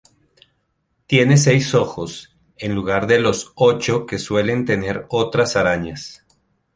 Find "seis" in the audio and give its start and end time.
1.37-1.75